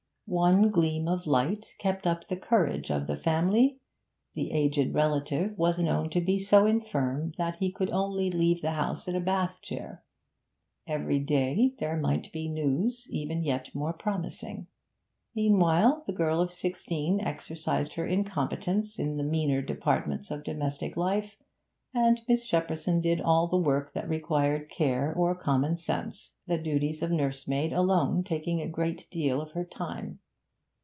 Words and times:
One 0.27 0.69
gleam 0.69 1.09
of 1.09 1.27
light 1.27 1.75
kept 1.77 2.07
up 2.07 2.25
the 2.27 2.37
courage 2.37 2.89
of 2.89 3.05
the 3.05 3.17
family: 3.17 3.81
the 4.33 4.51
aged 4.53 4.93
relative 4.93 5.57
was 5.57 5.77
known 5.77 6.09
to 6.11 6.21
be 6.21 6.39
so 6.39 6.65
infirm 6.65 7.33
that 7.37 7.55
he 7.57 7.69
could 7.69 7.89
only 7.89 8.31
leave 8.31 8.61
the 8.61 8.71
house 8.71 9.09
in 9.09 9.15
a 9.17 9.19
bath 9.19 9.61
chair; 9.61 10.05
every 10.87 11.19
day 11.19 11.73
there 11.79 11.97
might 11.97 12.31
be 12.31 12.47
news 12.47 13.09
even 13.09 13.43
yet 13.43 13.75
more 13.75 13.91
promising. 13.91 14.67
Meanwhile, 15.35 16.05
the 16.07 16.13
girl 16.13 16.39
of 16.39 16.49
sixteen 16.49 17.19
exercised 17.19 17.95
her 17.95 18.07
incompetence 18.07 18.99
in 18.99 19.17
the 19.17 19.23
meaner 19.23 19.61
departments 19.61 20.31
of 20.31 20.45
domestic 20.45 20.95
life, 20.95 21.35
and 21.93 22.21
Miss 22.25 22.45
Shepperson 22.45 23.01
did 23.01 23.19
all 23.19 23.49
the 23.49 23.57
work 23.57 23.91
that 23.91 24.07
required 24.07 24.69
care 24.69 25.11
or 25.13 25.35
common 25.35 25.75
sense, 25.75 26.35
the 26.47 26.57
duties 26.57 27.03
of 27.03 27.11
nursemaid 27.11 27.73
alone 27.73 28.23
taking 28.23 28.61
a 28.61 28.67
great 28.69 29.09
deal 29.11 29.41
of 29.41 29.51
her 29.51 29.65
time. 29.65 30.17